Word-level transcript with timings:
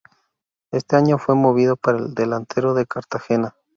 Este 0.71 0.95
año 0.95 1.19
fue 1.19 1.35
movido 1.35 1.77
para 1.77 1.99
el 1.99 2.15
delantero 2.15 2.73
de 2.73 2.87
Cartagena. 2.87 3.55